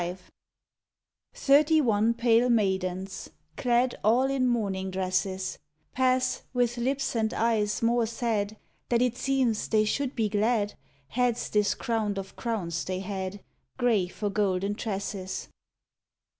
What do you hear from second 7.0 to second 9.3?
and eyes more sad That it